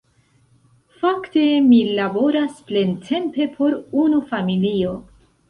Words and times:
Fakte, 1.01 1.43
mi 1.65 1.81
laboras 1.99 2.57
plentempe 2.73 3.49
por 3.59 3.79
unu 4.07 4.25
familio. 4.35 4.99